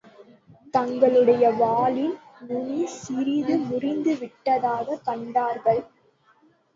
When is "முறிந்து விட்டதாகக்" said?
3.57-5.03